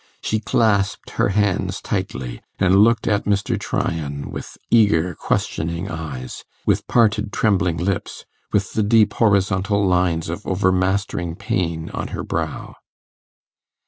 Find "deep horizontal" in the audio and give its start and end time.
8.81-9.85